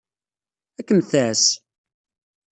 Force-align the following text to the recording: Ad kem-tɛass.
Ad 0.79 0.83
kem-tɛass. 0.87 1.45